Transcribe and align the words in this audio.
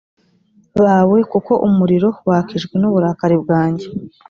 bawe 0.83 1.17
kuko 1.31 1.51
umuriro 1.67 2.09
wakijwe 2.27 2.73
n 2.81 2.83
uburakari 2.89 3.35
bwanjye 3.43 3.85